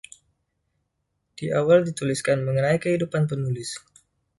[1.37, 3.71] Di awal dituliskan mengenai kehidupan penulis.